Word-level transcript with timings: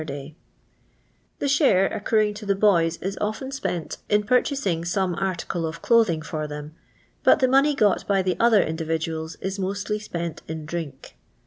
M. 0.01 0.07
„The 1.37 1.45
shaie 1.45 1.95
accruing 1.95 2.33
to 2.33 2.45
the 2.47 2.55
boys 2.55 2.97
is 3.03 3.19
often 3.21 3.51
spent 3.51 3.97
in 4.09 4.23
purchasing 4.23 4.83
some 4.83 5.13
article 5.13 5.63
of 5.67 5.83
clothing 5.83 6.23
for 6.23 6.47
them, 6.47 6.73
but 7.23 7.37
the 7.39 7.47
money 7.47 7.75
got 7.75 8.07
by 8.07 8.23
the 8.23 8.35
other 8.39 8.65
individuab 8.65 9.35
is 9.41 9.59
mostly 9.59 9.99
spent 9.99 10.41
in 10.47 10.65
drink. 10.65 11.17